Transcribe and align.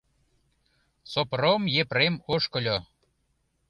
Сопром 1.11 1.61
Епрем 1.81 2.15
ошкыльо. 2.33 2.77